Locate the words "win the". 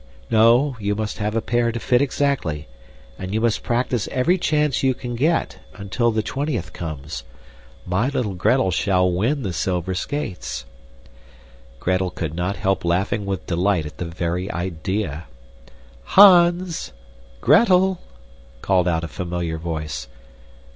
9.11-9.53